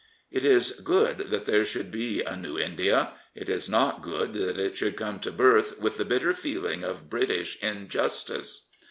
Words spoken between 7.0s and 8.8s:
British injustice.